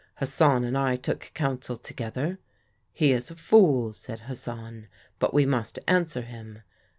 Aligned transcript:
Hassan 0.15 0.63
and 0.63 0.75
I 0.75 0.95
took 0.95 1.29
counsel 1.35 1.77
together. 1.77 2.39
'He 2.91 3.11
is 3.13 3.29
a 3.29 3.35
fool,' 3.35 3.93
said 3.93 4.21
Hassan; 4.21 4.87
'but 5.19 5.31
we 5.31 5.45
must 5.45 5.77
answer 5.87 6.21
him.' 6.23 6.63